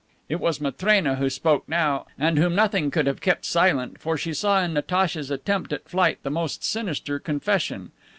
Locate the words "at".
5.73-5.87